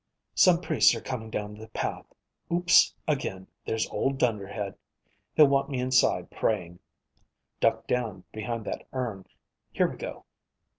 [0.33, 2.07] Some priests are coming down the path.
[2.51, 4.75] Ooops again, there's old Dunderhead.
[5.35, 6.79] He'll want me inside praying.
[7.59, 9.25] Duck down behind that urn.
[9.73, 10.25] Here we go.